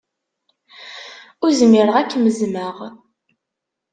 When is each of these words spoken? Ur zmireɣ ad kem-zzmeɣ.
Ur 1.43 1.51
zmireɣ 1.59 1.95
ad 1.97 2.07
kem-zzmeɣ. 2.11 2.77